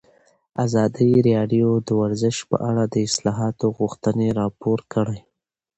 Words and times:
ازادي 0.65 1.11
راډیو 1.29 1.69
د 1.87 1.89
ورزش 2.01 2.37
په 2.49 2.57
اړه 2.69 2.83
د 2.93 2.95
اصلاحاتو 3.07 3.65
غوښتنې 3.77 4.27
راپور 4.39 4.79
کړې. 4.93 5.19